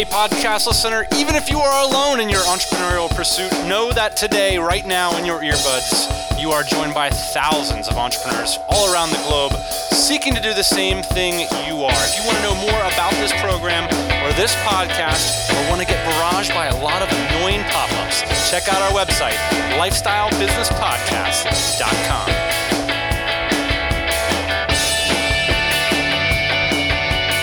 [0.00, 4.56] Hey, podcast listener, even if you are alone in your entrepreneurial pursuit, know that today,
[4.56, 9.18] right now, in your earbuds, you are joined by thousands of entrepreneurs all around the
[9.28, 9.52] globe
[9.92, 11.92] seeking to do the same thing you are.
[11.92, 13.84] If you want to know more about this program
[14.24, 18.22] or this podcast, or want to get barraged by a lot of annoying pop ups,
[18.50, 19.36] check out our website,
[19.76, 22.49] lifestylebusinesspodcast.com.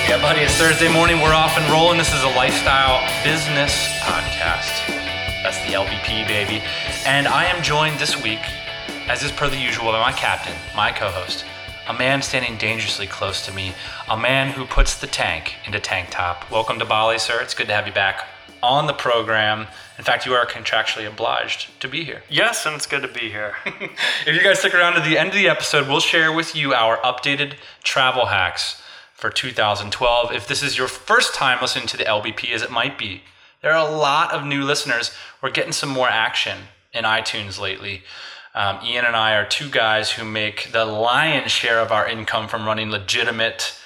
[0.07, 1.19] Yeah, buddy, it's Thursday morning.
[1.19, 1.97] We're off and rolling.
[1.97, 4.87] This is a lifestyle business podcast.
[5.43, 6.63] That's the LBP, baby.
[7.05, 8.39] And I am joined this week,
[9.09, 11.43] as is per the usual, by my captain, my co host,
[11.89, 13.73] a man standing dangerously close to me,
[14.09, 16.49] a man who puts the tank into tank top.
[16.49, 17.41] Welcome to Bali, sir.
[17.41, 18.29] It's good to have you back
[18.63, 19.67] on the program.
[19.97, 22.23] In fact, you are contractually obliged to be here.
[22.29, 23.55] Yes, and it's good to be here.
[23.65, 26.73] if you guys stick around to the end of the episode, we'll share with you
[26.73, 28.81] our updated travel hacks
[29.17, 30.31] for 2012.
[30.31, 33.23] If this is your first time listening to the LBP, as it might be,
[33.61, 35.11] there are a lot of new listeners.
[35.41, 36.59] We're getting some more action
[36.93, 38.03] in iTunes lately.
[38.53, 42.47] Um, Ian and I are two guys who make the lion's share of our income
[42.47, 43.77] from running legitimate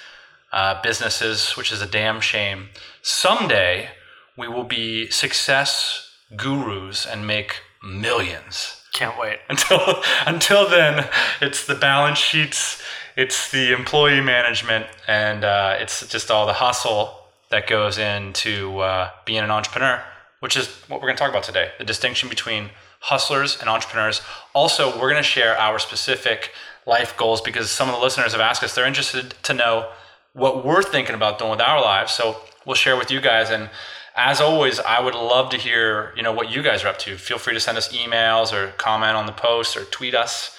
[0.52, 2.68] uh, businesses, which is a damn shame.
[3.00, 3.88] Someday,
[4.36, 8.82] we will be success gurus and make millions.
[8.92, 9.38] Can't wait.
[9.48, 11.08] Until until then,
[11.40, 12.82] it's the balance sheets,
[13.16, 17.18] it's the employee management, and uh, it's just all the hustle
[17.50, 20.02] that goes into uh, being an entrepreneur,
[20.40, 21.70] which is what we're going to talk about today.
[21.78, 24.22] The distinction between hustlers and entrepreneurs.
[24.54, 26.52] Also, we're going to share our specific
[26.86, 28.74] life goals because some of the listeners have asked us.
[28.74, 29.90] They're interested to know
[30.34, 32.12] what we're thinking about doing with our lives.
[32.12, 33.70] So we'll share with you guys and
[34.14, 37.16] as always, I would love to hear, you know, what you guys are up to.
[37.16, 40.56] Feel free to send us emails or comment on the post or tweet us.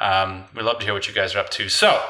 [0.00, 1.68] Um, we'd love to hear what you guys are up to.
[1.68, 2.02] So,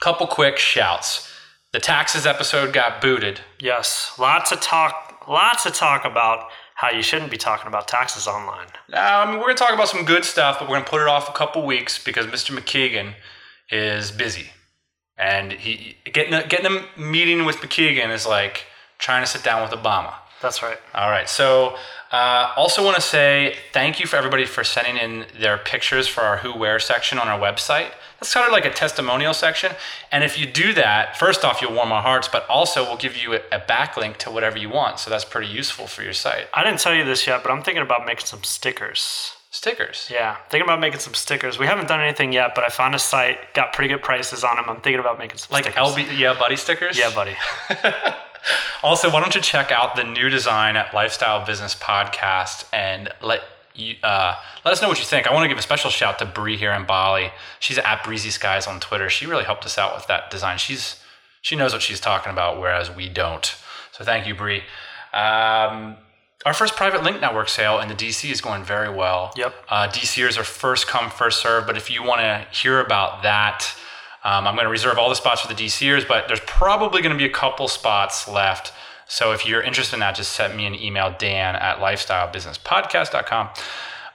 [0.00, 1.32] couple quick shouts.
[1.72, 3.40] The taxes episode got booted.
[3.60, 8.26] Yes, lots of talk, lots of talk about how you shouldn't be talking about taxes
[8.26, 8.66] online.
[8.92, 11.08] Uh, I mean, we're gonna talk about some good stuff, but we're gonna put it
[11.08, 12.56] off a couple weeks because Mr.
[12.56, 13.14] McKeegan
[13.70, 14.50] is busy,
[15.16, 18.66] and he getting a, getting a meeting with McKeegan is like
[18.98, 20.14] trying to sit down with Obama.
[20.42, 20.78] That's right.
[20.94, 21.28] All right.
[21.28, 21.76] So,
[22.12, 26.22] uh, also want to say thank you for everybody for sending in their pictures for
[26.22, 27.90] our Who Wear section on our website.
[28.20, 29.72] That's kind of like a testimonial section.
[30.12, 33.16] And if you do that, first off, you'll warm our hearts, but also we'll give
[33.16, 35.00] you a, a backlink to whatever you want.
[35.00, 36.46] So that's pretty useful for your site.
[36.54, 39.32] I didn't tell you this yet, but I'm thinking about making some stickers.
[39.50, 40.08] Stickers.
[40.12, 41.58] Yeah, thinking about making some stickers.
[41.58, 44.56] We haven't done anything yet, but I found a site, got pretty good prices on
[44.56, 44.66] them.
[44.68, 45.94] I'm thinking about making some like stickers.
[45.94, 46.98] LB, yeah, buddy stickers.
[46.98, 47.36] Yeah, buddy.
[48.82, 53.42] also, why don't you check out the new design at Lifestyle Business Podcast and let
[53.74, 55.26] you uh, let us know what you think.
[55.26, 57.30] I want to give a special shout to Bree here in Bali.
[57.60, 59.10] She's at Breezy Skies on Twitter.
[59.10, 60.58] She really helped us out with that design.
[60.58, 61.00] She's
[61.42, 63.54] she knows what she's talking about, whereas we don't.
[63.92, 64.62] So thank you, Bree.
[65.12, 65.96] Um,
[66.44, 69.32] our first private link network sale in the DC is going very well.
[69.36, 69.54] Yep.
[69.68, 71.66] Uh, DCers are first come, first serve.
[71.66, 73.74] But if you want to hear about that,
[74.26, 77.12] um, I'm going to reserve all the spots for the DCers, but there's probably going
[77.12, 78.72] to be a couple spots left.
[79.06, 83.50] So if you're interested in that, just send me an email, Dan at lifestylebusinesspodcast.com.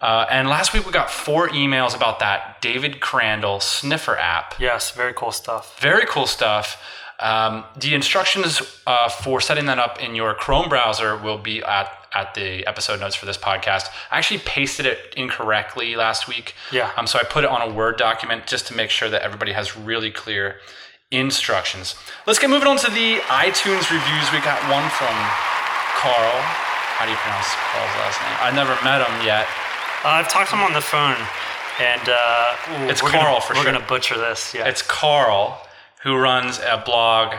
[0.01, 4.59] Uh, and last week we got four emails about that David Crandall sniffer app.
[4.59, 5.79] Yes, very cool stuff.
[5.79, 6.83] Very cool stuff.
[7.21, 11.89] Um, the instructions uh, for setting that up in your Chrome browser will be at,
[12.13, 13.87] at the episode notes for this podcast.
[14.11, 16.53] I actually pasted it incorrectly last week.
[16.71, 16.91] Yeah.
[16.97, 19.51] Um, so I put it on a Word document just to make sure that everybody
[19.53, 20.57] has really clear
[21.11, 21.95] instructions.
[22.27, 24.31] Let's get moving on to the iTunes reviews.
[24.31, 25.13] We got one from
[25.99, 26.41] Carl.
[26.97, 28.37] How do you pronounce Carl's last name?
[28.41, 29.45] I never met him yet.
[30.05, 31.17] Uh, I've talked to him on the phone,
[31.79, 32.55] and uh,
[32.85, 33.71] ooh, It's Carl gonna, for we're sure.
[33.73, 34.53] gonna butcher this.
[34.53, 34.67] Yeah.
[34.67, 35.61] It's Carl
[36.03, 37.35] who runs a blog,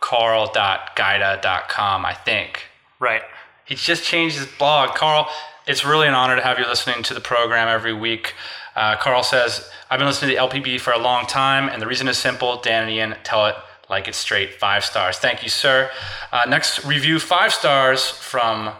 [0.00, 2.64] carl.guida.com, I think.
[3.00, 3.22] right.
[3.66, 4.94] He just changed his blog.
[4.94, 5.28] Carl,
[5.66, 8.34] it's really an honor to have you listening to the program every week.
[8.76, 11.86] Uh, Carl says, I've been listening to the LPB for a long time, and the
[11.86, 12.60] reason is simple.
[12.60, 13.56] Dan and Ian tell it
[13.90, 14.54] like it's straight.
[14.54, 15.18] Five stars.
[15.18, 15.90] Thank you, sir.
[16.32, 18.70] Uh, next review, five stars from,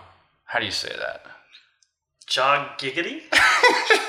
[0.45, 1.27] how do you say that?
[2.27, 3.23] Jog giggity.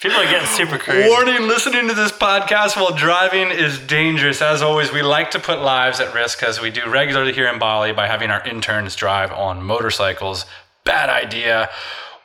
[0.00, 1.06] People are getting super crazy.
[1.10, 4.40] Warning listening to this podcast while driving is dangerous.
[4.40, 7.58] As always, we like to put lives at risk as we do regularly here in
[7.58, 10.46] Bali by having our interns drive on motorcycles.
[10.84, 11.68] Bad idea.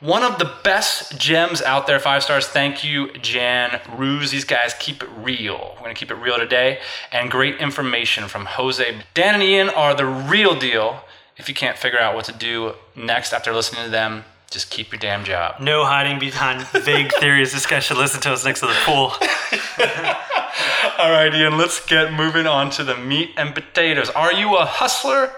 [0.00, 2.46] One of the best gems out there, five stars.
[2.46, 4.30] Thank you, Jan Ruse.
[4.30, 5.74] These guys keep it real.
[5.76, 6.80] We're gonna keep it real today.
[7.12, 9.02] And great information from Jose.
[9.12, 11.04] Dan and Ian are the real deal.
[11.36, 14.92] If you can't figure out what to do next after listening to them, just keep
[14.92, 15.60] your damn job.
[15.60, 17.52] No hiding behind vague theories.
[17.52, 19.12] This guy should listen to us next to the pool.
[20.98, 24.08] All right, Ian, let's get moving on to the meat and potatoes.
[24.10, 25.30] Are you a hustler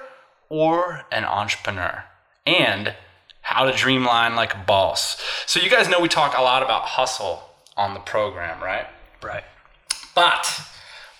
[0.48, 2.04] or an entrepreneur,
[2.46, 2.94] and
[3.42, 5.22] how to dreamline like a boss.
[5.46, 7.42] So, you guys know we talk a lot about hustle
[7.76, 8.86] on the program, right?
[9.22, 9.44] Right.
[10.14, 10.60] But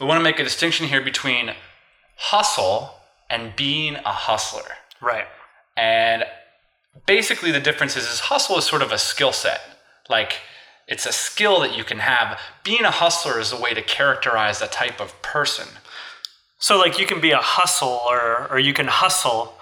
[0.01, 1.53] we want to make a distinction here between
[2.17, 2.95] hustle
[3.31, 4.71] and being a hustler.
[5.01, 5.27] Right.
[5.77, 6.25] And
[7.07, 9.61] basically, the difference is, is hustle is sort of a skill set.
[10.09, 10.35] Like,
[10.89, 12.41] it's a skill that you can have.
[12.65, 15.69] Being a hustler is a way to characterize a type of person.
[16.59, 19.55] So like you can be a hustle or or you can hustle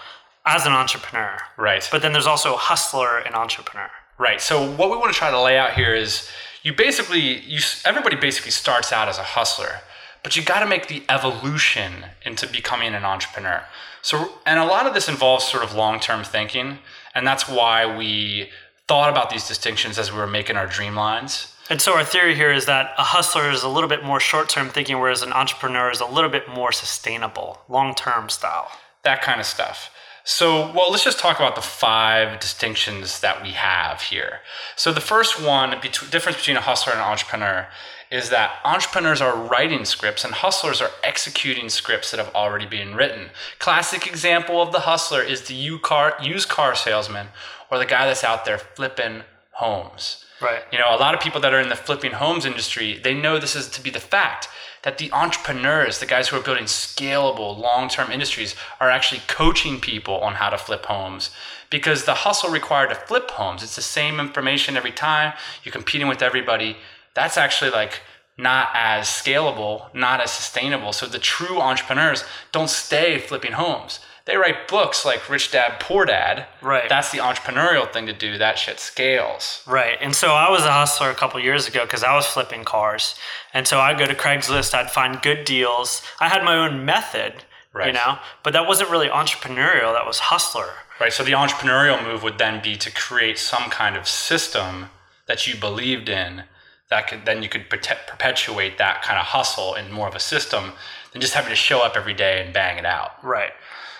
[0.46, 1.36] as an entrepreneur.
[1.56, 1.86] Right.
[1.90, 3.90] But then there's also hustler and entrepreneur.
[4.18, 4.40] Right.
[4.40, 6.30] So what we want to try to lay out here is
[6.62, 9.80] you basically you everybody basically starts out as a hustler,
[10.26, 13.62] but you got to make the evolution into becoming an entrepreneur.
[14.02, 16.80] So and a lot of this involves sort of long-term thinking,
[17.14, 18.50] and that's why we
[18.88, 21.54] thought about these distinctions as we were making our dream lines.
[21.70, 24.68] And so our theory here is that a hustler is a little bit more short-term
[24.70, 28.68] thinking whereas an entrepreneur is a little bit more sustainable, long-term style.
[29.04, 29.92] that kind of stuff.
[30.24, 34.40] So, well, let's just talk about the five distinctions that we have here.
[34.74, 35.70] So, the first one,
[36.10, 37.68] difference between a hustler and an entrepreneur,
[38.10, 42.94] is that entrepreneurs are writing scripts and hustlers are executing scripts that have already been
[42.94, 43.30] written.
[43.58, 47.28] Classic example of the hustler is the u- car, used car salesman
[47.70, 49.22] or the guy that's out there flipping
[49.52, 50.24] homes.
[50.40, 50.62] Right.
[50.70, 53.38] You know, a lot of people that are in the flipping homes industry, they know
[53.38, 54.48] this is to be the fact
[54.82, 60.14] that the entrepreneurs, the guys who are building scalable, long-term industries, are actually coaching people
[60.20, 61.30] on how to flip homes.
[61.70, 65.32] Because the hustle required to flip homes, it's the same information every time.
[65.64, 66.76] You're competing with everybody.
[67.16, 68.02] That's actually like
[68.38, 70.92] not as scalable, not as sustainable.
[70.92, 74.00] So the true entrepreneurs don't stay flipping homes.
[74.26, 76.46] They write books like Rich Dad Poor Dad.
[76.60, 76.88] Right.
[76.88, 78.36] That's the entrepreneurial thing to do.
[78.36, 79.62] That shit scales.
[79.66, 79.96] Right.
[80.00, 83.14] And so I was a hustler a couple years ago because I was flipping cars.
[83.54, 86.02] And so I'd go to Craigslist, I'd find good deals.
[86.20, 87.86] I had my own method, right.
[87.86, 90.70] you know, but that wasn't really entrepreneurial, that was hustler.
[91.00, 91.12] Right.
[91.12, 94.90] So the entrepreneurial move would then be to create some kind of system
[95.26, 96.44] that you believed in
[96.90, 100.72] that could then you could perpetuate that kind of hustle in more of a system
[101.12, 103.22] than just having to show up every day and bang it out.
[103.24, 103.52] Right.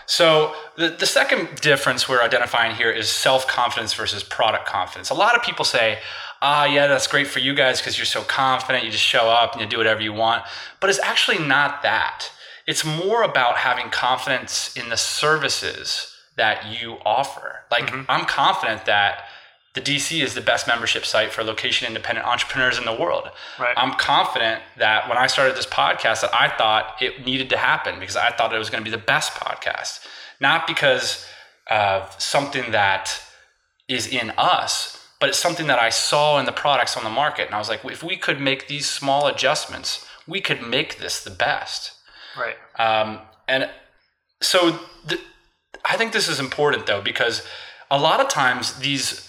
[0.06, 5.10] So the, the second difference we're identifying here is self-confidence versus product confidence.
[5.10, 5.98] A lot of people say,
[6.40, 9.52] ah, yeah, that's great for you guys because you're so confident, you just show up
[9.52, 10.44] and you do whatever you want.
[10.78, 12.30] But it's actually not that.
[12.68, 17.62] It's more about having confidence in the services that you offer.
[17.70, 19.24] Like I'm confident that
[19.76, 23.28] the DC is the best membership site for location independent entrepreneurs in the world.
[23.60, 23.74] Right.
[23.76, 28.00] I'm confident that when I started this podcast that I thought it needed to happen
[28.00, 30.06] because I thought it was going to be the best podcast,
[30.40, 31.26] not because
[31.70, 33.22] of something that
[33.86, 37.44] is in us, but it's something that I saw in the products on the market
[37.44, 41.22] and I was like if we could make these small adjustments, we could make this
[41.22, 41.92] the best.
[42.38, 42.56] Right.
[42.78, 43.68] Um, and
[44.40, 45.20] so th-
[45.84, 47.46] I think this is important though, because
[47.90, 49.25] a lot of times these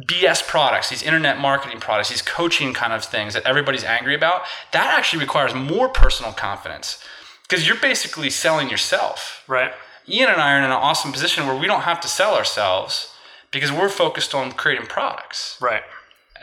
[0.00, 4.42] BS products, these internet marketing products, these coaching kind of things that everybody's angry about,
[4.72, 7.02] that actually requires more personal confidence
[7.48, 9.42] because you're basically selling yourself.
[9.48, 9.72] Right.
[10.08, 13.12] Ian and I are in an awesome position where we don't have to sell ourselves
[13.50, 15.58] because we're focused on creating products.
[15.60, 15.82] Right.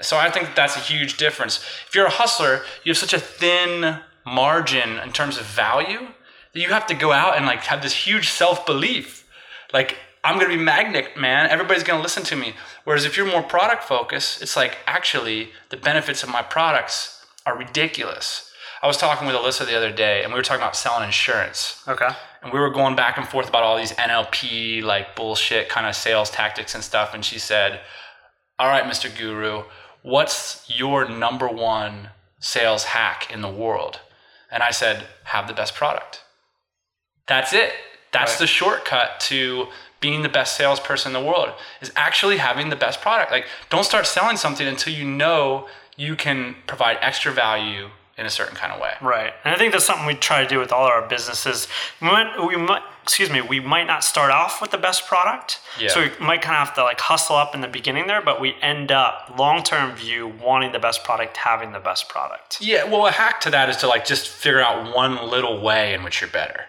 [0.02, 1.58] So I think that's a huge difference.
[1.88, 6.08] If you're a hustler, you have such a thin margin in terms of value
[6.54, 9.28] that you have to go out and like have this huge self-belief.
[9.74, 11.50] Like I'm gonna be magnet, man.
[11.50, 12.56] Everybody's gonna listen to me.
[12.84, 17.56] Whereas if you're more product focused, it's like actually the benefits of my products are
[17.58, 18.52] ridiculous.
[18.82, 21.82] I was talking with Alyssa the other day, and we were talking about selling insurance
[21.88, 22.10] Okay.
[22.42, 25.96] and we were going back and forth about all these NLP like bullshit kind of
[25.96, 27.82] sales tactics and stuff and she said,
[28.58, 29.16] "All right, Mr.
[29.16, 29.64] Guru,
[30.02, 34.00] what's your number one sales hack in the world?"
[34.52, 36.24] And I said, "Have the best product."
[37.28, 37.74] That's it.
[38.12, 38.40] That's Right.
[38.40, 39.68] the shortcut to
[40.00, 41.50] being the best salesperson in the world
[41.82, 43.32] is actually having the best product.
[43.32, 48.30] Like don't start selling something until you know you can provide extra value in a
[48.30, 48.94] certain kind of way.
[49.02, 49.34] Right.
[49.44, 51.68] And I think that's something we try to do with all our businesses.
[52.02, 55.60] We might, we might excuse me, we might not start off with the best product.
[55.80, 55.90] Yeah.
[55.90, 58.42] So we might kind of have to like hustle up in the beginning there, but
[58.42, 62.60] we end up long term view wanting the best product, having the best product.
[62.62, 65.94] Yeah, well, a hack to that is to like just figure out one little way
[65.94, 66.66] in which you're better.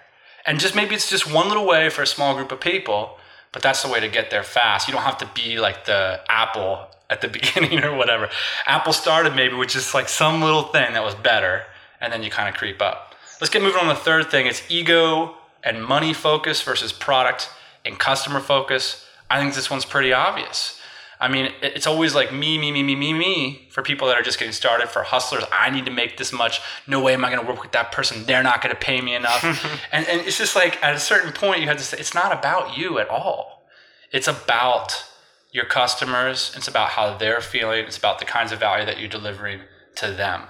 [0.46, 3.18] And just maybe it's just one little way for a small group of people,
[3.52, 4.86] but that's the way to get there fast.
[4.86, 8.28] You don't have to be like the Apple at the beginning or whatever.
[8.66, 11.64] Apple started maybe with just like some little thing that was better,
[12.00, 13.14] and then you kind of creep up.
[13.40, 14.46] Let's get moving on the third thing.
[14.46, 17.50] It's ego and money focus versus product
[17.84, 19.04] and customer focus.
[19.28, 20.80] I think this one's pretty obvious.
[21.18, 24.22] I mean, it's always like me, me, me, me, me, me for people that are
[24.22, 24.88] just getting started.
[24.88, 26.60] For hustlers, I need to make this much.
[26.86, 28.24] No way am I going to work with that person.
[28.26, 29.42] They're not going to pay me enough.
[29.92, 32.32] and, and it's just like at a certain point, you have to say, it's not
[32.32, 33.66] about you at all.
[34.12, 35.06] It's about
[35.52, 36.52] your customers.
[36.54, 37.86] It's about how they're feeling.
[37.86, 39.60] It's about the kinds of value that you're delivering
[39.96, 40.42] to them.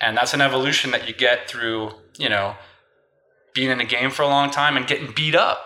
[0.00, 2.56] And that's an evolution that you get through, you know,
[3.54, 5.64] being in the game for a long time and getting beat up.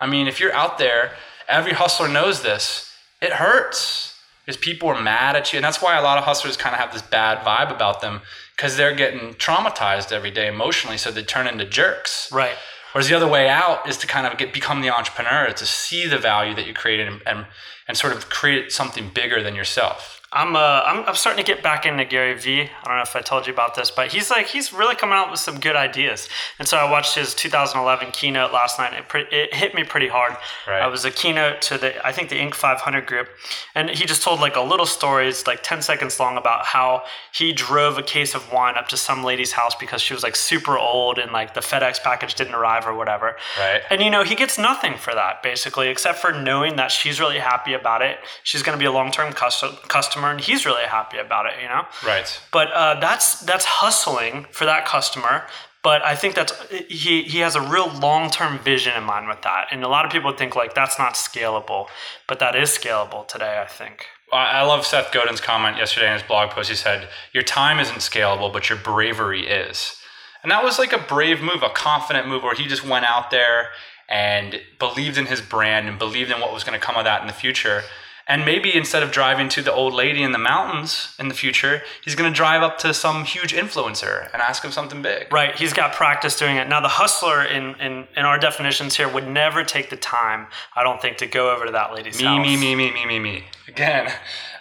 [0.00, 1.12] I mean, if you're out there,
[1.48, 2.93] every hustler knows this.
[3.24, 5.56] It hurts because people are mad at you.
[5.56, 8.20] And that's why a lot of hustlers kind of have this bad vibe about them
[8.54, 10.98] because they're getting traumatized every day emotionally.
[10.98, 12.30] So they turn into jerks.
[12.30, 12.56] Right.
[12.92, 16.06] Whereas the other way out is to kind of get become the entrepreneur, to see
[16.06, 17.46] the value that you created and, and,
[17.88, 20.13] and sort of create something bigger than yourself.
[20.34, 22.62] I'm, uh, I'm I'm starting to get back into Gary Vee.
[22.62, 25.14] I don't know if I told you about this, but he's like he's really coming
[25.14, 26.28] out with some good ideas.
[26.58, 28.94] And so I watched his 2011 keynote last night.
[28.94, 30.36] It, pre- it hit me pretty hard.
[30.66, 30.84] Right.
[30.84, 32.54] It was a keynote to the I think the Inc.
[32.54, 33.28] 500 group,
[33.76, 37.04] and he just told like a little story, it's like 10 seconds long, about how
[37.32, 40.34] he drove a case of wine up to some lady's house because she was like
[40.34, 43.36] super old and like the FedEx package didn't arrive or whatever.
[43.58, 43.82] Right.
[43.88, 47.38] And you know, he gets nothing for that basically, except for knowing that she's really
[47.38, 48.18] happy about it.
[48.42, 51.52] She's going to be a long-term custom- customer, and he's really happy about it.
[51.62, 51.86] You know.
[52.06, 52.40] Right.
[52.52, 55.44] But uh, that's that's hustling for that customer.
[55.82, 56.52] But I think that's
[56.88, 60.10] he he has a real long-term vision in mind with that, and a lot of
[60.10, 61.88] people think like that's not scalable,
[62.26, 63.60] but that is scalable today.
[63.60, 64.06] I think.
[64.32, 66.68] I love Seth Godin's comment yesterday in his blog post.
[66.68, 69.96] He said, Your time isn't scalable, but your bravery is.
[70.42, 73.30] And that was like a brave move, a confident move where he just went out
[73.30, 73.68] there
[74.08, 77.20] and believed in his brand and believed in what was going to come of that
[77.20, 77.82] in the future.
[78.26, 81.82] And maybe instead of driving to the old lady in the mountains in the future,
[82.02, 85.30] he's going to drive up to some huge influencer and ask him something big.
[85.30, 86.66] Right, he's got practice doing it.
[86.66, 90.82] Now, the hustler in, in, in our definitions here would never take the time, I
[90.82, 92.46] don't think, to go over to that lady's Me, house.
[92.46, 93.44] me, me, me, me, me, me.
[93.68, 94.10] Again,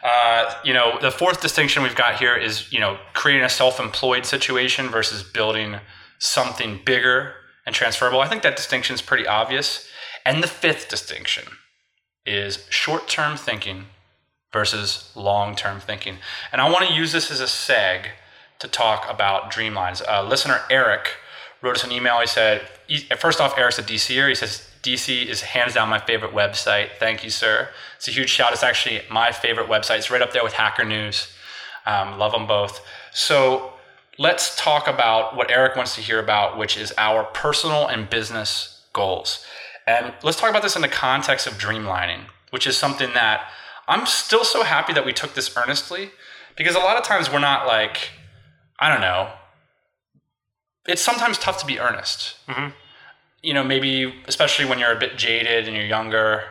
[0.04, 4.26] uh, you know, the fourth distinction we've got here is, you know, creating a self-employed
[4.26, 5.78] situation versus building
[6.20, 7.34] something bigger
[7.66, 8.20] and transferable.
[8.20, 9.88] I think that distinction is pretty obvious.
[10.26, 11.46] And the fifth distinction
[12.26, 13.86] is short-term thinking
[14.52, 16.18] versus long-term thinking.
[16.52, 18.06] And I want to use this as a seg
[18.60, 20.02] to talk about Dreamlines.
[20.08, 21.16] Uh, listener Eric
[21.62, 22.20] wrote us an email.
[22.20, 22.62] He said,
[23.18, 24.30] first off, Eric's a DCer.
[24.30, 26.90] He says, DC is hands down my favorite website.
[27.00, 27.70] Thank you, sir.
[27.96, 28.52] It's a huge shout.
[28.52, 29.98] It's actually my favorite website.
[29.98, 31.32] It's right up there with Hacker News.
[31.86, 32.86] Um, love them both.
[33.14, 33.74] So
[34.20, 38.84] let's talk about what Eric wants to hear about, which is our personal and business
[38.92, 39.46] goals.
[39.86, 43.50] And let's talk about this in the context of dreamlining, which is something that
[43.88, 46.12] I'm still so happy that we took this earnestly
[46.56, 48.12] because a lot of times we're not like,
[48.80, 49.32] I don't know,
[50.88, 52.36] it's sometimes tough to be earnest.
[52.48, 52.70] Mm-hmm.
[53.42, 56.44] You know, maybe especially when you're a bit jaded and you're younger.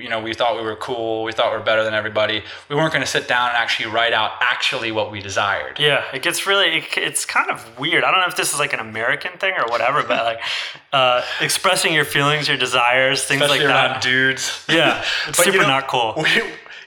[0.00, 1.22] You know, we thought we were cool.
[1.24, 2.42] We thought we were better than everybody.
[2.68, 5.78] We weren't going to sit down and actually write out actually what we desired.
[5.78, 8.04] Yeah, it gets really, it, it's kind of weird.
[8.04, 10.40] I don't know if this is like an American thing or whatever, but like
[10.92, 14.02] uh, expressing your feelings, your desires, things Especially like that.
[14.02, 14.64] dudes.
[14.68, 16.14] Yeah, it's But, you super know, not cool.
[16.16, 16.42] We,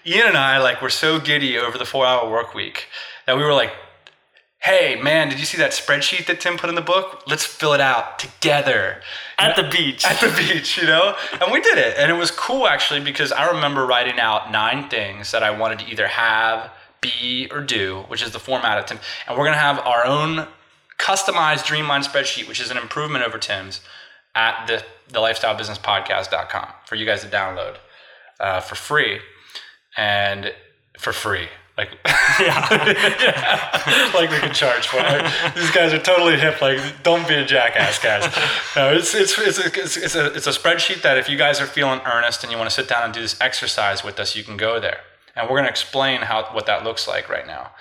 [0.05, 2.87] Ian and I like were so giddy over the four-hour work week
[3.25, 3.71] that we were like,
[4.59, 7.23] "Hey, man, did you see that spreadsheet that Tim put in the book?
[7.27, 9.01] Let's fill it out together."
[9.39, 10.05] At the beach.
[10.05, 11.15] at the beach, you know?
[11.39, 11.95] And we did it.
[11.97, 15.79] And it was cool actually because I remember writing out nine things that I wanted
[15.79, 16.71] to either have,
[17.01, 18.99] be, or do, which is the format of Tim.
[19.27, 20.47] And we're going to have our own
[20.97, 23.81] customized Dreamline spreadsheet, which is an improvement over Tim's
[24.33, 27.75] at the, the lifestylebusinesspodcast.com for you guys to download
[28.39, 29.19] uh, for free
[29.95, 30.53] and
[30.97, 31.47] for free.
[31.77, 31.91] Like,
[32.39, 34.11] yeah.
[34.15, 35.55] like we can charge for it.
[35.55, 36.59] These guys are totally hip.
[36.59, 38.23] Like, don't be a jackass, guys.
[38.75, 41.61] No, it's it's it's a, it's, it's a it's a spreadsheet that if you guys
[41.61, 44.35] are feeling earnest and you want to sit down and do this exercise with us,
[44.35, 45.01] you can go there,
[45.35, 47.71] and we're going to explain how what that looks like right now.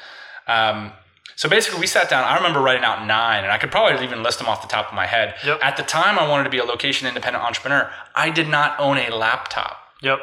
[0.47, 0.93] Um,
[1.35, 2.25] so basically, we sat down.
[2.25, 4.89] I remember writing out nine, and I could probably even list them off the top
[4.89, 5.35] of my head.
[5.45, 5.61] Yep.
[5.63, 7.91] At the time, I wanted to be a location independent entrepreneur.
[8.15, 10.21] I did not own a laptop, Yep.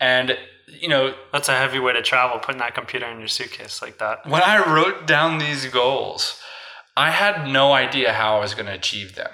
[0.00, 0.36] And
[0.66, 3.98] you know That's a heavy way to travel, putting that computer in your suitcase like
[3.98, 4.26] that.
[4.26, 6.40] when I wrote down these goals,
[6.96, 9.30] I had no idea how I was going to achieve them.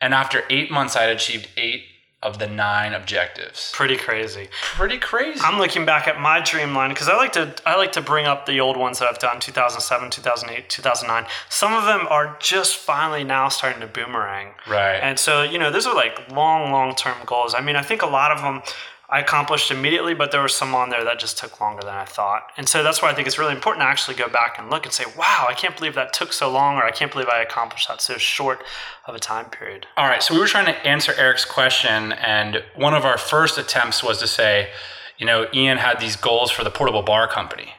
[0.00, 1.84] And after eight months, I had achieved eight
[2.22, 3.72] of the nine objectives.
[3.74, 4.48] Pretty crazy.
[4.62, 5.40] Pretty crazy.
[5.42, 8.26] I'm looking back at my dream line because I like to I like to bring
[8.26, 11.30] up the old ones that I've done 2007, 2008, 2009.
[11.48, 14.54] Some of them are just finally now starting to boomerang.
[14.68, 14.96] Right.
[14.96, 17.54] And so, you know, those are like long, long term goals.
[17.54, 18.62] I mean, I think a lot of them
[19.10, 22.04] I accomplished immediately, but there were some on there that just took longer than I
[22.04, 22.42] thought.
[22.58, 24.84] And so that's why I think it's really important to actually go back and look
[24.84, 27.40] and say, wow, I can't believe that took so long, or I can't believe I
[27.40, 28.62] accomplished that so short
[29.06, 29.86] of a time period.
[29.96, 33.56] All right, so we were trying to answer Eric's question, and one of our first
[33.56, 34.68] attempts was to say,
[35.16, 37.72] you know, Ian had these goals for the portable bar company.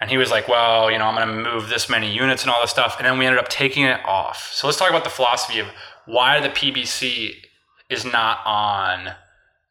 [0.00, 2.50] And he was like, well, you know, I'm going to move this many units and
[2.50, 2.96] all this stuff.
[2.96, 4.50] And then we ended up taking it off.
[4.50, 5.66] So let's talk about the philosophy of
[6.06, 7.34] why the PBC
[7.90, 9.10] is not on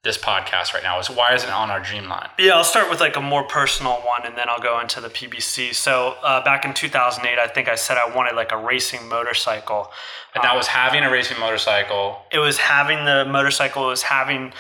[0.03, 2.29] this podcast right now is why isn't it on our dream line?
[2.39, 5.09] Yeah, I'll start with like a more personal one, and then I'll go into the
[5.09, 5.73] PBC.
[5.75, 9.91] So uh, back in 2008, I think I said I wanted like a racing motorcycle,
[10.33, 12.19] and that was having a racing motorcycle.
[12.31, 13.87] It was having the motorcycle.
[13.87, 14.53] It was having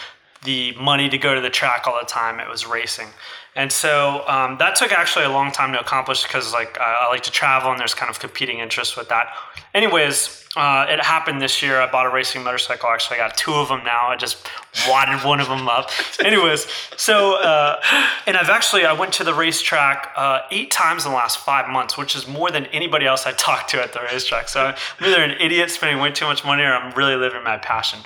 [0.43, 2.39] the money to go to the track all the time.
[2.39, 3.07] It was racing.
[3.59, 7.09] And so um, that took actually a long time to accomplish because like I, I
[7.09, 9.35] like to travel and there's kind of competing interests with that.
[9.73, 11.81] Anyways, uh, it happened this year.
[11.81, 12.87] I bought a racing motorcycle.
[12.87, 14.07] Actually, I got two of them now.
[14.07, 14.47] I just
[14.87, 15.89] wadded one of them up.
[16.23, 17.81] Anyways, so uh,
[18.25, 21.67] and I've actually I went to the racetrack uh, eight times in the last five
[21.67, 24.47] months, which is more than anybody else I talked to at the racetrack.
[24.47, 27.57] So I'm either an idiot spending way too much money, or I'm really living my
[27.57, 27.99] passion.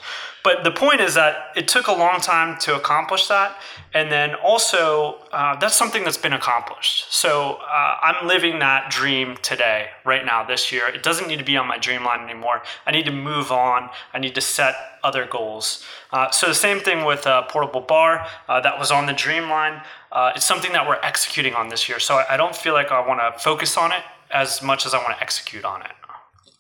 [0.44, 3.58] But the point is that it took a long time to accomplish that.
[3.94, 7.14] And then also, uh, that's something that's been accomplished.
[7.14, 10.88] So uh, I'm living that dream today, right now, this year.
[10.88, 12.62] It doesn't need to be on my dream line anymore.
[12.86, 13.90] I need to move on.
[14.14, 15.86] I need to set other goals.
[16.12, 19.50] Uh, so the same thing with a portable bar uh, that was on the dream
[19.50, 19.82] line.
[20.12, 22.00] Uh, it's something that we're executing on this year.
[22.00, 24.94] So I, I don't feel like I want to focus on it as much as
[24.94, 25.92] I want to execute on it.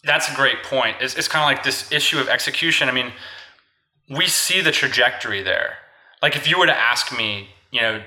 [0.05, 0.97] That's a great point.
[1.01, 2.89] It's, it's kind of like this issue of execution.
[2.89, 3.13] I mean,
[4.15, 5.75] we see the trajectory there.
[6.21, 8.01] Like if you were to ask me, you know,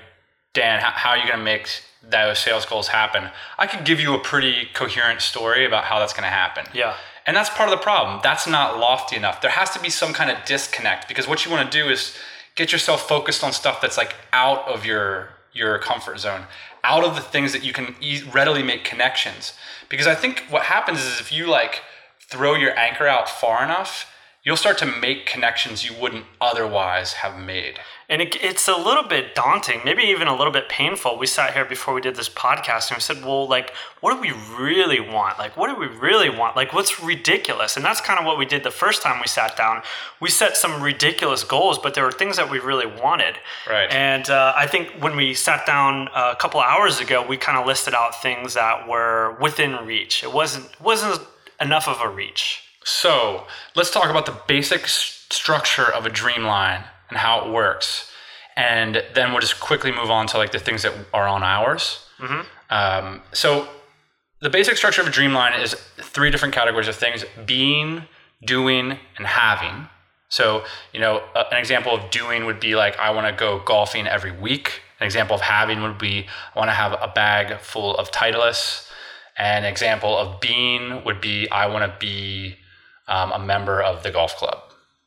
[0.53, 1.69] Dan, how, how are you going to make
[2.01, 3.29] those sales goals happen?
[3.57, 6.65] I could give you a pretty coherent story about how that's going to happen.
[6.73, 6.95] Yeah.
[7.25, 8.21] And that's part of the problem.
[8.23, 9.41] That's not lofty enough.
[9.41, 12.15] There has to be some kind of disconnect because what you want to do is
[12.55, 16.43] get yourself focused on stuff that's like out of your your comfort zone,
[16.83, 19.53] out of the things that you can e- readily make connections.
[19.89, 21.81] Because I think what happens is if you like
[22.19, 24.13] throw your anchor out far enough,
[24.47, 27.77] you'll start to make connections you wouldn't otherwise have made.
[28.07, 31.19] And it, it's a little bit daunting, maybe even a little bit painful.
[31.19, 34.21] We sat here before we did this podcast and we said, well, like, what do
[34.21, 35.37] we really want?
[35.37, 36.55] Like, what do we really want?
[36.55, 37.75] Like, what's ridiculous?
[37.75, 39.81] And that's kind of what we did the first time we sat down.
[40.21, 43.35] We set some ridiculous goals, but there were things that we really wanted.
[43.69, 43.91] Right.
[43.91, 47.67] And uh, I think when we sat down a couple hours ago, we kind of
[47.67, 50.23] listed out things that were within reach.
[50.23, 51.19] It wasn't, wasn't
[51.59, 52.63] enough of a reach.
[52.87, 53.45] So
[53.75, 58.09] let's talk about the basic structure of a dreamline and how it works,
[58.55, 62.07] and then we'll just quickly move on to like the things that are on ours.
[62.17, 62.41] Mm-hmm.
[62.69, 63.67] Um, so
[64.39, 68.03] the basic structure of a dreamline is three different categories of things: being,
[68.45, 69.89] doing, and having.
[70.29, 73.61] So you know, uh, an example of doing would be like I want to go
[73.65, 74.79] golfing every week.
[75.01, 78.89] An example of having would be I want to have a bag full of Titleist.
[79.37, 82.55] An example of being would be I want to be
[83.07, 84.59] um, a member of the golf club.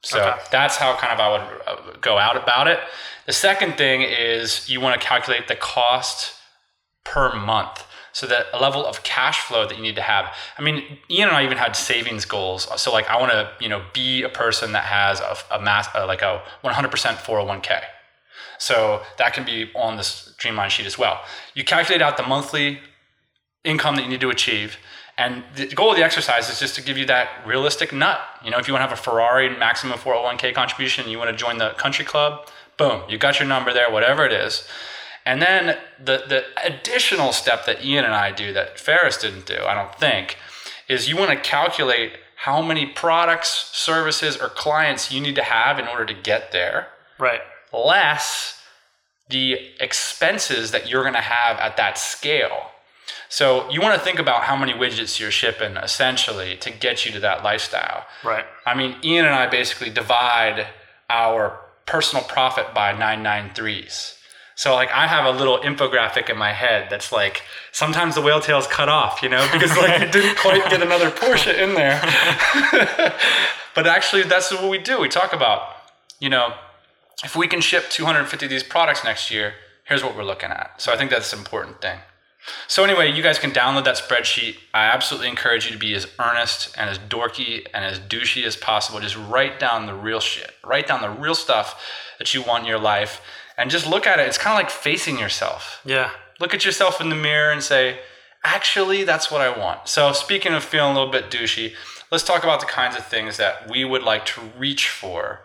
[0.03, 0.41] So okay.
[0.51, 2.81] that's how kind of I would uh, go out about it.
[3.27, 6.35] The second thing is you want to calculate the cost
[7.05, 7.85] per month.
[8.13, 10.35] So that a level of cash flow that you need to have.
[10.59, 12.67] I mean, Ian and I even had savings goals.
[12.81, 15.89] So like, I want to, you know, be a person that has a, a mass,
[15.95, 17.83] uh, like a 100% 401k.
[18.59, 21.23] So that can be on this Dreamline sheet as well.
[21.55, 22.81] You calculate out the monthly
[23.65, 24.77] income that you need to achieve.
[25.21, 28.19] And the goal of the exercise is just to give you that realistic nut.
[28.43, 31.37] You know, if you want to have a Ferrari maximum 401k contribution, you want to
[31.37, 34.67] join the country club, boom, you got your number there, whatever it is.
[35.27, 39.59] And then the, the additional step that Ian and I do that Ferris didn't do,
[39.63, 40.39] I don't think,
[40.89, 45.79] is you want to calculate how many products, services, or clients you need to have
[45.79, 46.89] in order to get there.
[47.19, 47.43] Right.
[47.75, 48.63] Less
[49.29, 52.71] the expenses that you're going to have at that scale.
[53.31, 57.13] So you want to think about how many widgets you're shipping essentially to get you
[57.13, 58.05] to that lifestyle.
[58.25, 58.45] Right.
[58.67, 60.67] I mean, Ian and I basically divide
[61.09, 64.17] our personal profit by 993s.
[64.57, 68.41] So like I have a little infographic in my head that's like sometimes the whale
[68.41, 72.03] tail's cut off, you know, because like it didn't quite get another portion in there.
[73.77, 75.01] but actually that's what we do.
[75.01, 75.63] We talk about,
[76.19, 76.55] you know,
[77.23, 80.83] if we can ship 250 of these products next year, here's what we're looking at.
[80.83, 82.01] So I think that's an important thing.
[82.69, 84.57] So anyway, you guys can download that spreadsheet.
[84.73, 88.57] I absolutely encourage you to be as earnest and as dorky and as douchey as
[88.57, 89.01] possible.
[89.01, 90.53] Just write down the real shit.
[90.65, 91.83] Write down the real stuff
[92.19, 93.23] that you want in your life
[93.57, 94.27] and just look at it.
[94.27, 95.81] It's kind of like facing yourself.
[95.85, 96.11] Yeah.
[96.39, 97.99] Look at yourself in the mirror and say,
[98.43, 99.89] actually, that's what I want.
[99.89, 101.75] So speaking of feeling a little bit douchey,
[102.11, 105.41] let's talk about the kinds of things that we would like to reach for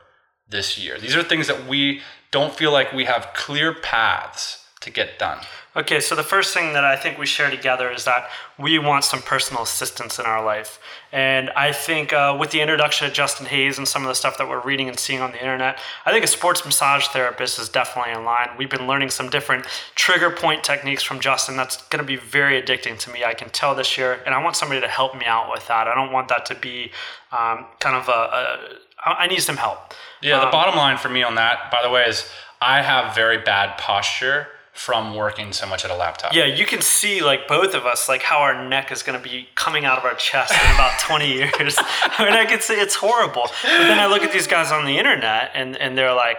[0.48, 0.98] this year.
[0.98, 5.40] These are things that we don't feel like we have clear paths to get done?
[5.76, 9.04] Okay, so the first thing that I think we share together is that we want
[9.04, 10.80] some personal assistance in our life.
[11.12, 14.38] And I think uh, with the introduction of Justin Hayes and some of the stuff
[14.38, 17.68] that we're reading and seeing on the internet, I think a sports massage therapist is
[17.68, 18.50] definitely in line.
[18.58, 22.62] We've been learning some different trigger point techniques from Justin that's going to be very
[22.62, 23.26] addicting to me.
[23.26, 25.88] I can tell this year, and I want somebody to help me out with that.
[25.90, 26.92] I don't want that to be
[27.34, 28.80] um, kind of a, a.
[29.06, 29.94] I need some help.
[30.22, 32.30] Yeah, the Um, bottom line for me on that, by the way, is
[32.62, 36.34] I have very bad posture from working so much at a laptop.
[36.34, 39.24] Yeah, you can see like both of us, like how our neck is going to
[39.24, 41.76] be coming out of our chest in about 20 years.
[41.80, 43.44] I mean, I could say it's horrible.
[43.64, 46.38] But then I look at these guys on the internet and, and they're like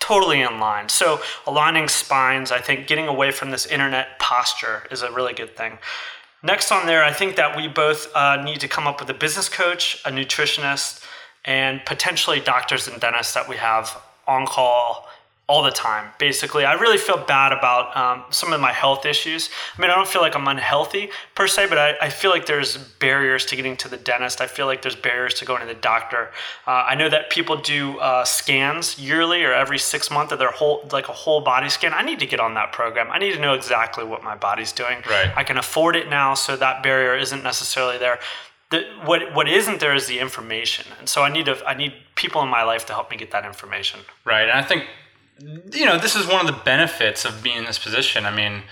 [0.00, 0.88] totally in line.
[0.88, 5.56] So aligning spines, I think getting away from this internet posture is a really good
[5.56, 5.78] thing.
[6.42, 9.14] Next on there, I think that we both uh, need to come up with a
[9.14, 11.04] business coach, a nutritionist,
[11.44, 15.07] and potentially doctors and dentists that we have on call
[15.48, 16.12] all the time.
[16.18, 19.48] Basically, I really feel bad about um, some of my health issues.
[19.76, 22.44] I mean, I don't feel like I'm unhealthy per se, but I, I feel like
[22.44, 24.42] there's barriers to getting to the dentist.
[24.42, 26.30] I feel like there's barriers to going to the doctor.
[26.66, 30.50] Uh, I know that people do uh, scans yearly or every six months of their
[30.50, 31.94] whole, like a whole body scan.
[31.94, 33.10] I need to get on that program.
[33.10, 34.98] I need to know exactly what my body's doing.
[35.08, 35.32] Right.
[35.34, 38.18] I can afford it now, so that barrier isn't necessarily there.
[38.70, 41.94] The, what what isn't there is the information, and so I need to I need
[42.16, 44.00] people in my life to help me get that information.
[44.26, 44.42] Right.
[44.42, 44.84] And I think,
[45.38, 48.26] you know, this is one of the benefits of being in this position.
[48.26, 48.62] I mean,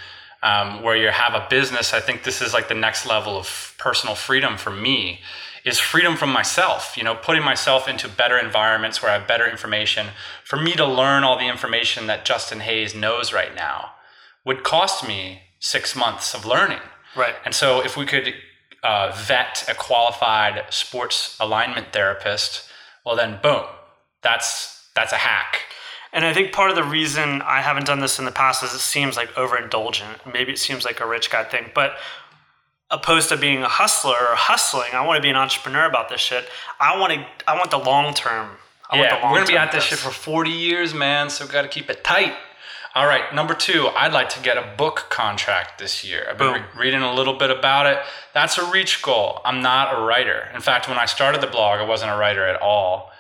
[0.42, 3.74] um, where you have a business, I think this is like the next level of
[3.78, 5.20] personal freedom for me
[5.64, 9.48] is freedom from myself, you know, putting myself into better environments where I have better
[9.48, 10.08] information.
[10.44, 13.92] For me to learn all the information that Justin Hayes knows right now
[14.44, 16.78] would cost me six months of learning.
[17.16, 17.34] Right.
[17.44, 18.34] And so, if we could
[18.84, 22.68] uh, vet a qualified sports alignment therapist,
[23.04, 23.64] well, then boom,
[24.22, 25.62] that's that's a hack.
[26.12, 28.72] And I think part of the reason I haven't done this in the past is
[28.72, 30.32] it seems like overindulgent.
[30.32, 31.96] Maybe it seems like a rich guy thing, but
[32.90, 36.20] opposed to being a hustler or hustling, I want to be an entrepreneur about this
[36.20, 36.48] shit.
[36.80, 37.26] I want to.
[37.46, 38.50] I want the long term.
[38.88, 41.28] I want the yeah, we're gonna be at this shit for 40 years, man.
[41.28, 42.34] So we got to keep it tight.
[42.94, 46.28] All right, number two, I'd like to get a book contract this year.
[46.30, 47.98] I've been re- reading a little bit about it.
[48.32, 49.42] That's a reach goal.
[49.44, 50.48] I'm not a writer.
[50.54, 53.12] In fact, when I started the blog, I wasn't a writer at all.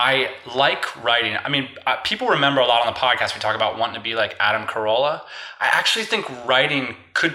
[0.00, 1.36] I like writing.
[1.44, 3.34] I mean, uh, people remember a lot on the podcast.
[3.34, 5.20] We talk about wanting to be like Adam Carolla.
[5.60, 7.34] I actually think writing could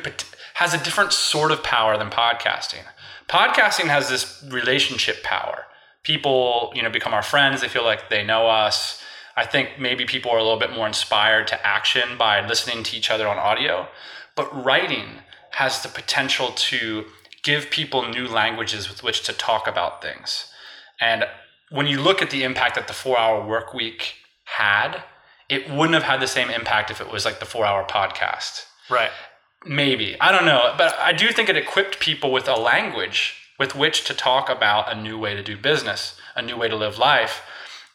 [0.56, 2.84] has a different sort of power than podcasting.
[3.30, 5.66] Podcasting has this relationship power.
[6.02, 7.62] People, you know, become our friends.
[7.62, 9.00] They feel like they know us.
[9.38, 12.98] I think maybe people are a little bit more inspired to action by listening to
[12.98, 13.88] each other on audio.
[14.34, 15.20] But writing
[15.52, 17.06] has the potential to
[17.44, 20.52] give people new languages with which to talk about things.
[21.00, 21.26] And
[21.70, 25.04] when you look at the impact that the four hour work week had,
[25.50, 28.66] it wouldn't have had the same impact if it was like the four hour podcast.
[28.90, 29.12] Right.
[29.66, 30.20] Maybe.
[30.22, 30.74] I don't know.
[30.78, 34.92] But I do think it equipped people with a language with which to talk about
[34.92, 37.42] a new way to do business, a new way to live life.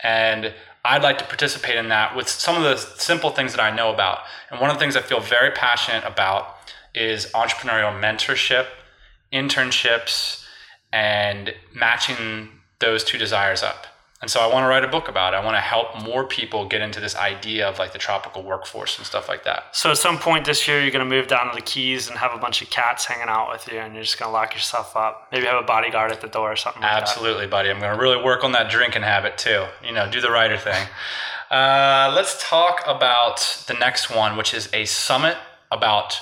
[0.03, 0.55] And
[0.85, 3.93] I'd like to participate in that with some of the simple things that I know
[3.93, 4.21] about.
[4.51, 6.57] And one of the things I feel very passionate about
[6.95, 8.67] is entrepreneurial mentorship,
[9.33, 10.45] internships,
[10.93, 12.49] and matching
[12.81, 13.87] those two desires up.
[14.23, 15.39] And so I want to write a book about it.
[15.39, 18.99] I want to help more people get into this idea of like the tropical workforce
[18.99, 19.75] and stuff like that.
[19.75, 22.19] So at some point this year, you're going to move down to the Keys and
[22.19, 24.53] have a bunch of cats hanging out with you, and you're just going to lock
[24.53, 25.29] yourself up.
[25.33, 26.83] Maybe have a bodyguard at the door or something.
[26.83, 27.03] Like that.
[27.03, 27.71] Absolutely, buddy.
[27.71, 29.65] I'm going to really work on that drinking habit too.
[29.83, 30.87] You know, do the writer thing.
[31.51, 35.37] Uh, let's talk about the next one, which is a summit
[35.73, 36.21] about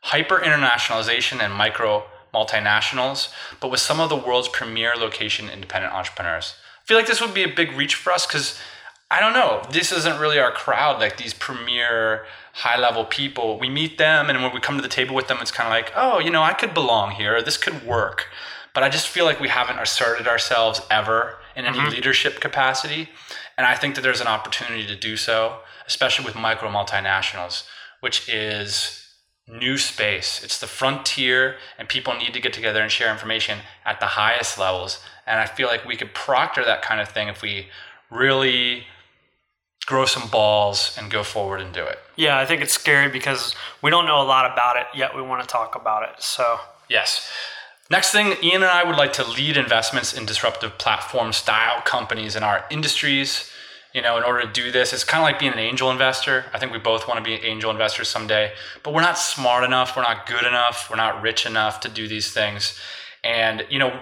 [0.00, 6.54] hyper internationalization and micro multinationals, but with some of the world's premier location independent entrepreneurs.
[6.82, 8.58] I feel like this would be a big reach for us because
[9.10, 11.00] I don't know, this isn't really our crowd.
[11.00, 14.88] Like these premier high level people, we meet them, and when we come to the
[14.88, 17.56] table with them, it's kind of like, oh, you know, I could belong here, this
[17.56, 18.26] could work.
[18.72, 21.90] But I just feel like we haven't asserted ourselves ever in any mm-hmm.
[21.90, 23.08] leadership capacity.
[23.58, 27.66] And I think that there's an opportunity to do so, especially with micro multinationals,
[27.98, 29.08] which is
[29.48, 30.42] new space.
[30.44, 34.58] It's the frontier, and people need to get together and share information at the highest
[34.58, 35.02] levels.
[35.26, 37.68] And I feel like we could proctor that kind of thing if we
[38.10, 38.84] really
[39.86, 41.98] grow some balls and go forward and do it.
[42.16, 45.16] Yeah, I think it's scary because we don't know a lot about it yet.
[45.16, 46.22] We want to talk about it.
[46.22, 47.30] So Yes.
[47.90, 52.36] Next thing, Ian and I would like to lead investments in disruptive platform style companies
[52.36, 53.50] in our industries.
[53.92, 56.44] You know, in order to do this, it's kind of like being an angel investor.
[56.52, 58.52] I think we both want to be angel investors someday,
[58.84, 62.06] but we're not smart enough, we're not good enough, we're not rich enough to do
[62.06, 62.78] these things.
[63.24, 64.00] And, you know,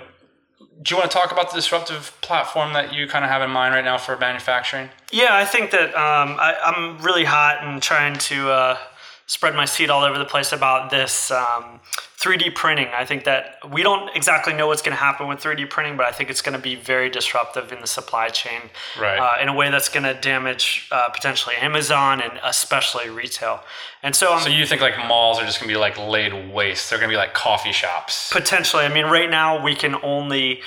[0.82, 3.50] do you want to talk about the disruptive platform that you kind of have in
[3.50, 4.90] mind right now for manufacturing?
[5.10, 8.78] Yeah, I think that um, I, I'm really hot and trying to uh,
[9.28, 11.80] spread my seed all over the place about this um,
[12.16, 12.88] 3D printing.
[12.88, 16.06] I think that we don't exactly know what's going to happen with 3D printing, but
[16.06, 18.62] I think it's going to be very disruptive in the supply chain
[18.98, 19.18] Right.
[19.18, 23.60] uh, in a way that's going to damage uh, potentially Amazon and especially retail.
[24.02, 26.88] And so I'm So you think like malls are just gonna be like laid waste?
[26.88, 28.32] They're gonna be like coffee shops.
[28.32, 28.84] Potentially.
[28.84, 30.62] I mean, right now we can only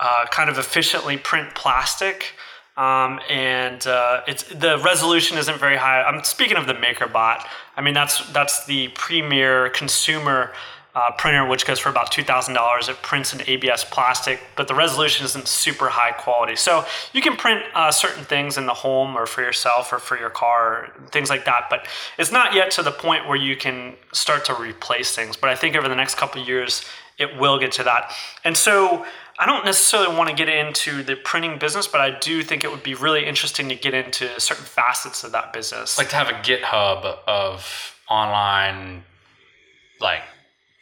[0.00, 2.32] uh, kind of efficiently print plastic.
[2.76, 6.02] Um, and uh, it's the resolution isn't very high.
[6.02, 7.46] I'm speaking of the MakerBot.
[7.76, 10.52] I mean, that's that's the premier consumer
[10.94, 12.88] uh, printer, which goes for about two thousand dollars.
[12.90, 16.56] It prints in ABS plastic, but the resolution isn't super high quality.
[16.56, 16.84] So
[17.14, 20.30] you can print uh, certain things in the home or for yourself or for your
[20.30, 21.68] car, or things like that.
[21.70, 21.86] But
[22.18, 25.36] it's not yet to the point where you can start to replace things.
[25.36, 26.84] But I think over the next couple years,
[27.18, 28.12] it will get to that.
[28.44, 29.04] And so
[29.38, 32.70] I don't necessarily want to get into the printing business, but I do think it
[32.70, 35.98] would be really interesting to get into certain facets of that business.
[35.98, 39.04] like to have a GitHub of online,
[40.00, 40.22] like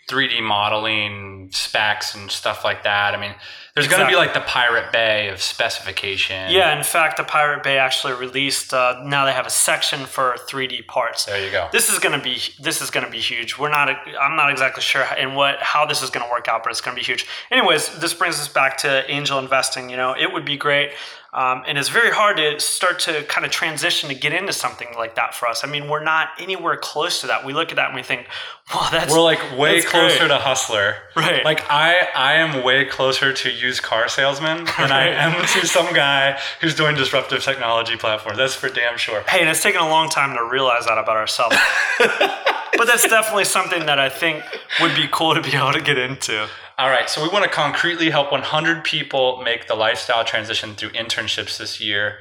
[0.09, 3.15] 3D modeling specs and stuff like that.
[3.15, 3.35] I mean,
[3.75, 6.53] there's going to be like the Pirate Bay of specification.
[6.53, 8.73] yeah, in fact, the Pirate Bay actually released.
[8.73, 11.25] Uh, now they have a section for 3D parts.
[11.25, 11.69] There you go.
[11.73, 13.59] This is going to be this is going to be huge.
[13.59, 13.89] We're not.
[14.21, 16.81] I'm not exactly sure in what how this is going to work out, but it's
[16.81, 17.27] going to be huge.
[17.51, 19.91] Anyways, this brings us back to angel investing.
[19.91, 20.93] You know, it would be great.
[21.35, 24.87] Um, and it's very hard to start to kind of transition to get into something
[24.97, 25.65] like that for us.
[25.65, 27.45] I mean, we're not anywhere close to that.
[27.45, 28.29] We look at that and we think,
[28.73, 30.29] "Wow, that's We're like way closer great.
[30.29, 30.95] to hustler.
[31.17, 31.45] Right.
[31.45, 35.93] Like I, I am way closer to used car salesman than I am to some
[35.93, 38.39] guy who's doing disruptive technology platforms.
[38.39, 39.23] That's for damn sure.
[39.23, 41.57] Hey, and it's taken a long time to realize that about ourselves.
[42.77, 44.43] but that's definitely something that I think
[44.81, 46.49] would be cool to be able to get into.
[46.77, 50.91] All right, so we want to concretely help 100 people make the lifestyle transition through
[50.91, 52.19] internships this year,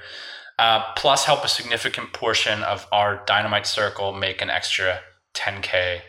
[0.60, 5.00] uh, plus help a significant portion of our Dynamite Circle make an extra
[5.34, 6.02] 10K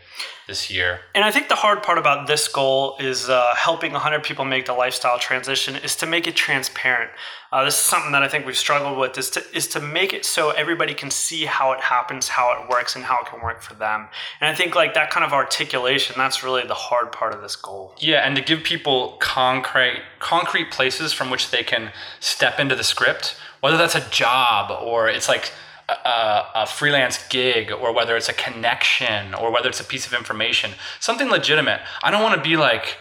[0.47, 1.01] this year.
[1.15, 4.67] And I think the hard part about this goal is uh, helping 100 people make
[4.67, 7.11] the lifestyle transition is to make it transparent.
[7.51, 10.13] Uh, this is something that I think we've struggled with is to is to make
[10.13, 13.41] it so everybody can see how it happens, how it works, and how it can
[13.41, 14.09] work for them.
[14.41, 17.57] And I think like that kind of articulation, that's really the hard part of this
[17.57, 17.95] goal.
[17.99, 22.85] Yeah, and to give people concrete concrete places from which they can step into the
[22.85, 25.53] script, whether that's a job or it's like
[25.89, 30.15] a, a, freelance gig or whether it's a connection or whether it's a piece of
[30.15, 31.81] information, something legitimate.
[32.03, 32.97] I don't want to be like,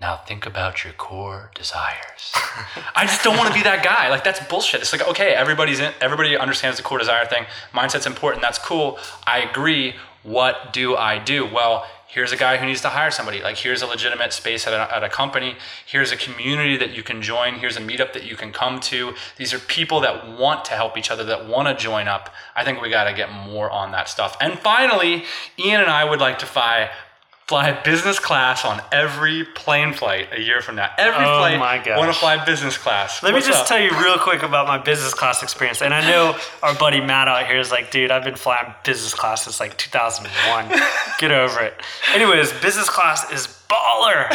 [0.00, 2.32] now think about your core desires.
[2.94, 4.10] I just don't want to be that guy.
[4.10, 4.82] Like that's bullshit.
[4.82, 7.46] It's like okay, everybody's in, everybody understands the core desire thing.
[7.72, 8.42] Mindset's important.
[8.42, 8.98] That's cool.
[9.26, 9.94] I agree.
[10.22, 11.46] What do I do?
[11.46, 13.42] Well, here's a guy who needs to hire somebody.
[13.42, 15.54] Like here's a legitimate space at a, at a company.
[15.84, 17.56] Here's a community that you can join.
[17.56, 19.12] Here's a meetup that you can come to.
[19.36, 22.32] These are people that want to help each other, that want to join up.
[22.54, 24.34] I think we got to get more on that stuff.
[24.40, 25.24] And finally,
[25.58, 26.88] Ian and I would like to fly
[27.48, 30.90] fly business class on every plane flight a year from now.
[30.98, 31.96] Every Oh flight my gosh.
[31.96, 33.22] want to fly business class.
[33.22, 33.68] Let What's me just up?
[33.68, 35.80] tell you real quick about my business class experience.
[35.80, 39.14] And I know our buddy Matt out here is like, dude, I've been flying business
[39.14, 40.80] class since like 2001.
[41.20, 41.80] Get over it.
[42.14, 44.28] Anyways, business class is baller.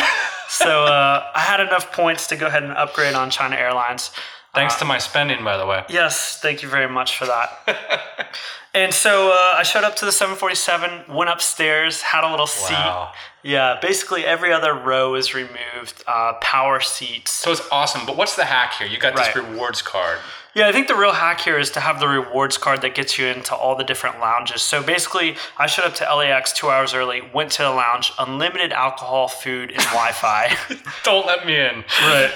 [0.47, 4.12] So uh, I had enough points to go ahead and upgrade on China Airlines.
[4.54, 5.86] Thanks to my spending, by the way.
[5.90, 8.28] Yes, thank you very much for that.
[8.74, 12.76] and so uh, I showed up to the 747, went upstairs, had a little seat.
[13.43, 16.04] Yeah, basically every other row is removed.
[16.06, 17.32] Uh, power seats.
[17.32, 18.06] So it's awesome.
[18.06, 18.88] But what's the hack here?
[18.88, 20.19] You got this rewards card.
[20.54, 23.17] Yeah, I think the real hack here is to have the rewards card that gets
[23.17, 24.62] you into all the different lounges.
[24.62, 28.73] So basically, I showed up to LAX two hours early, went to the lounge, unlimited
[28.73, 30.54] alcohol, food, and Wi Fi.
[31.04, 31.86] Don't let me in.
[32.01, 32.32] right.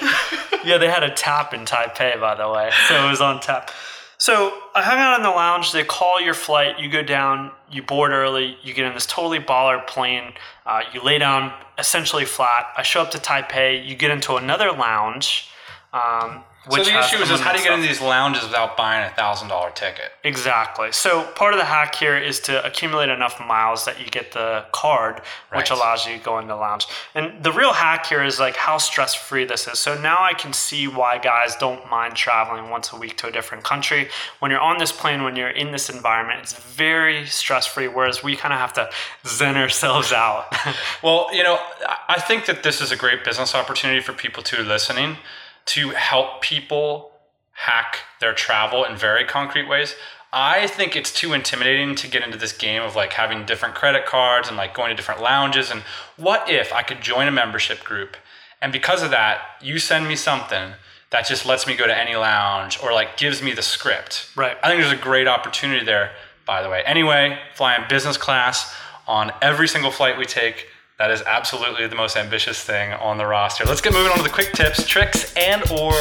[0.64, 2.70] Yeah, they had a tap in Taipei, by the way.
[2.88, 3.70] So it was on tap.
[4.18, 5.72] So I hung out in the lounge.
[5.72, 6.78] They call your flight.
[6.80, 7.52] You go down.
[7.70, 8.56] You board early.
[8.62, 10.32] You get in this totally baller plane.
[10.64, 12.66] Uh, you lay down essentially flat.
[12.76, 13.86] I show up to Taipei.
[13.86, 15.50] You get into another lounge.
[15.92, 19.04] Um, So the issue is, is how do you get into these lounges without buying
[19.06, 20.10] a thousand dollar ticket?
[20.24, 20.90] Exactly.
[20.92, 24.64] So part of the hack here is to accumulate enough miles that you get the
[24.72, 25.70] card, which Right.
[25.70, 26.86] allows you to go into the lounge.
[27.14, 29.78] And the real hack here is like how stress free this is.
[29.78, 33.30] So now I can see why guys don't mind traveling once a week to a
[33.32, 34.08] different country.
[34.40, 37.86] When you're on this plane, when you're in this environment, it's very stress free.
[37.86, 38.90] Whereas we kind of have to
[39.26, 40.52] zen ourselves out.
[41.02, 44.42] Well, you know, I- I think that this is a great business opportunity for people
[44.44, 45.18] to listening
[45.66, 47.12] to help people
[47.52, 49.94] hack their travel in very concrete ways.
[50.32, 54.04] I think it's too intimidating to get into this game of like having different credit
[54.04, 55.70] cards and like going to different lounges.
[55.70, 55.82] And
[56.16, 58.16] what if I could join a membership group
[58.60, 60.72] and because of that, you send me something
[61.10, 64.30] that just lets me go to any lounge or like gives me the script.
[64.34, 64.56] Right.
[64.62, 66.10] I think there's a great opportunity there
[66.46, 66.82] by the way.
[66.86, 68.74] Anyway, flying business class
[69.06, 70.68] on every single flight we take.
[70.98, 73.64] That is absolutely the most ambitious thing on the roster.
[73.64, 75.92] Let's get moving on to the quick tips, tricks, and or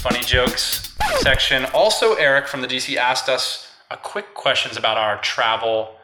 [0.00, 1.64] funny jokes section.
[1.72, 5.94] Also, Eric from the DC asked us a quick questions about our travel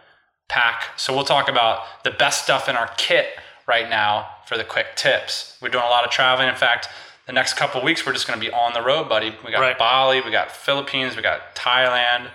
[0.48, 0.98] pack.
[0.98, 3.26] So we'll talk about the best stuff in our kit
[3.68, 5.58] right now for the quick tips.
[5.60, 6.48] We're doing a lot of traveling.
[6.48, 6.88] In fact,
[7.26, 9.34] the next couple weeks we're just going to be on the road, buddy.
[9.44, 9.78] We got Right.
[9.78, 12.28] Bali, we got Philippines, we got Thailand,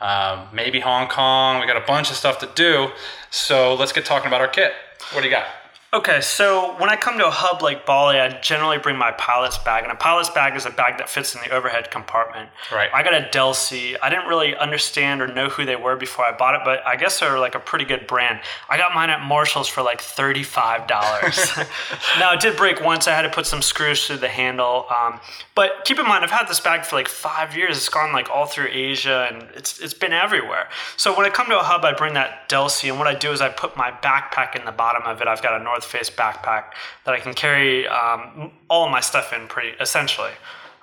[0.00, 1.60] um, maybe Hong Kong.
[1.60, 2.88] We got a bunch of stuff to do.
[3.30, 4.72] So let's get talking about our kit.
[5.12, 5.46] What do you got?
[5.90, 9.56] Okay, so when I come to a hub like Bali, I generally bring my pilot's
[9.56, 12.50] bag, and a pilot's bag is a bag that fits in the overhead compartment.
[12.70, 12.90] Right.
[12.92, 13.96] I got a Delsey.
[14.02, 16.96] I didn't really understand or know who they were before I bought it, but I
[16.96, 18.40] guess they're like a pretty good brand.
[18.68, 21.56] I got mine at Marshalls for like thirty-five dollars.
[22.18, 23.08] now it did break once.
[23.08, 24.84] I had to put some screws through the handle.
[24.94, 25.20] Um,
[25.54, 27.78] but keep in mind, I've had this bag for like five years.
[27.78, 30.68] It's gone like all through Asia, and it's it's been everywhere.
[30.98, 33.32] So when I come to a hub, I bring that Delsey, and what I do
[33.32, 35.28] is I put my backpack in the bottom of it.
[35.28, 36.72] I've got a North Face backpack
[37.04, 40.32] that I can carry um, all of my stuff in, pretty essentially.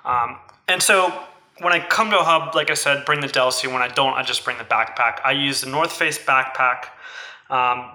[0.04, 1.12] Um, and so
[1.60, 3.72] when I come to a hub, like I said, bring the Delsey.
[3.72, 5.20] When I don't, I just bring the backpack.
[5.24, 6.86] I use the North Face backpack.
[7.48, 7.92] Um,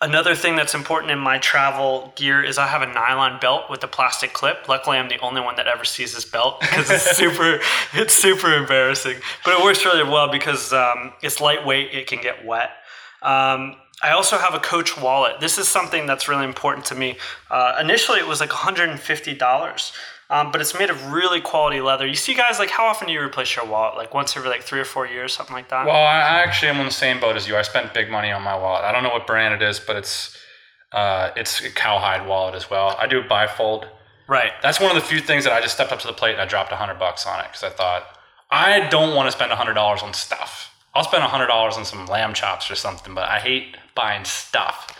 [0.00, 3.82] another thing that's important in my travel gear is I have a nylon belt with
[3.84, 4.68] a plastic clip.
[4.68, 7.60] Luckily, I'm the only one that ever sees this belt because it's super,
[7.94, 9.18] it's super embarrassing.
[9.44, 11.92] But it works really well because um, it's lightweight.
[11.92, 12.70] It can get wet.
[13.22, 15.40] Um, I also have a Coach wallet.
[15.40, 17.16] This is something that's really important to me.
[17.50, 19.92] Uh, initially, it was like $150.
[20.30, 22.06] Um, but it's made of really quality leather.
[22.06, 23.96] You see, guys, like how often do you replace your wallet?
[23.96, 25.86] Like once every like three or four years, something like that.
[25.86, 27.56] Well, I actually am on the same boat as you.
[27.56, 28.84] I spent big money on my wallet.
[28.84, 30.36] I don't know what brand it is, but it's
[30.92, 32.94] uh, it's a cowhide wallet as well.
[33.00, 33.88] I do a bifold.
[34.28, 34.52] right.
[34.62, 36.42] That's one of the few things that I just stepped up to the plate and
[36.42, 38.04] I dropped a hundred bucks on it because I thought
[38.50, 40.74] I don't want to spend a hundred dollars on stuff.
[40.94, 44.24] I'll spend a hundred dollars on some lamb chops or something, but I hate buying
[44.24, 44.96] stuff.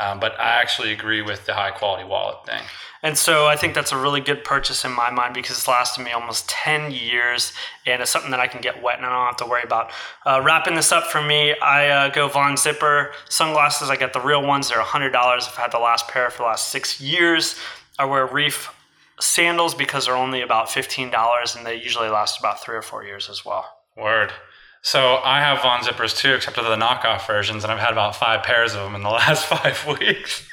[0.00, 2.62] Um, but I actually agree with the high quality wallet thing.
[3.02, 6.02] And so I think that's a really good purchase in my mind because it's lasted
[6.02, 7.52] me almost 10 years
[7.86, 9.92] and it's something that I can get wet and I don't have to worry about.
[10.26, 13.12] Uh, wrapping this up for me, I uh, go Von Zipper.
[13.28, 14.68] Sunglasses, I get the real ones.
[14.68, 15.14] They're $100.
[15.14, 17.56] I've had the last pair for the last six years.
[17.98, 18.74] I wear Reef
[19.20, 23.30] sandals because they're only about $15 and they usually last about three or four years
[23.30, 23.66] as well.
[23.96, 24.32] Word.
[24.82, 28.16] So I have Von Zippers too, except for the knockoff versions, and I've had about
[28.16, 30.48] five pairs of them in the last five weeks.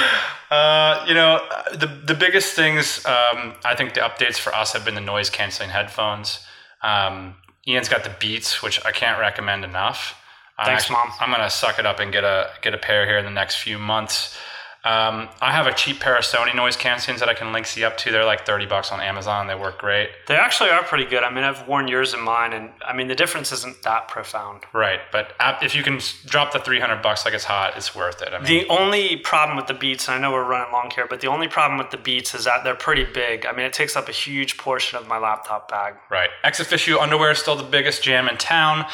[0.50, 1.40] uh, you know,
[1.72, 5.30] the the biggest things um, I think the updates for us have been the noise
[5.30, 6.44] canceling headphones.
[6.82, 10.16] Um, Ian's got the Beats, which I can't recommend enough.
[10.58, 11.12] I'm Thanks, actually- Mom.
[11.20, 13.56] I'm gonna suck it up and get a get a pair here in the next
[13.56, 14.36] few months.
[14.84, 17.86] Um, I have a cheap pair of Sony noise cancelings that I can link you
[17.86, 18.10] up to.
[18.10, 19.46] They're like thirty bucks on Amazon.
[19.46, 20.10] They work great.
[20.26, 21.22] They actually are pretty good.
[21.22, 24.64] I mean, I've worn yours and mine, and I mean, the difference isn't that profound.
[24.72, 28.30] Right, but if you can drop the 300 bucks like it's hot, it's worth it.
[28.32, 31.06] I mean, The only problem with the Beats, and I know we're running long here,
[31.08, 33.46] but the only problem with the Beats is that they're pretty big.
[33.46, 35.94] I mean, it takes up a huge portion of my laptop bag.
[36.10, 36.30] right.
[36.44, 38.84] ExOfficio underwear is still the biggest jam in town,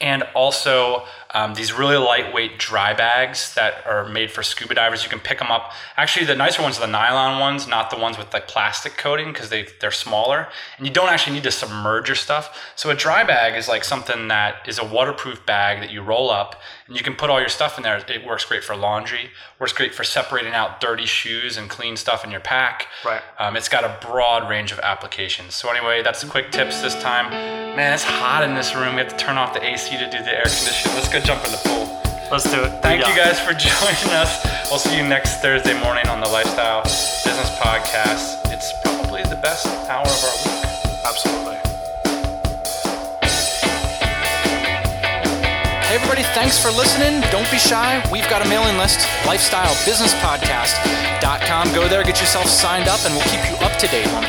[0.00, 5.02] and also um, these really lightweight dry bags that are made for scuba divers.
[5.02, 5.72] You can pick them up.
[5.96, 9.32] Actually, the nicer ones are the nylon ones, not the ones with like plastic coating,
[9.32, 12.56] because they they're smaller, and you don't actually need to submerge your stuff.
[12.76, 16.30] So a dry bag is like something that is a waterproof bag that you roll
[16.30, 17.96] up, and you can put all your stuff in there.
[18.08, 19.30] It works great for laundry.
[19.60, 22.86] Works great for separating out dirty shoes and clean stuff in your pack.
[23.04, 23.22] Right.
[23.38, 25.54] Um, it's got a broad range of applications.
[25.54, 27.30] So anyway, that's the quick tips this time.
[27.76, 28.94] Man, it's hot in this room.
[28.96, 30.96] We have to turn off the AC to do the air conditioning.
[30.96, 31.84] Let's go jump in the pool.
[32.32, 32.82] Let's do it.
[32.82, 33.08] Thank Yeah.
[33.10, 34.44] you guys for joining us.
[34.70, 38.52] We'll see you next Thursday morning on the Lifestyle Business Podcast.
[38.52, 41.04] It's probably the best hour of our week.
[41.06, 41.57] Absolutely.
[45.88, 47.22] Hey, everybody, thanks for listening.
[47.32, 48.04] Don't be shy.
[48.12, 51.72] We've got a mailing list, lifestylebusinesspodcast.com.
[51.72, 54.22] Go there, get yourself signed up, and we'll keep you up to date on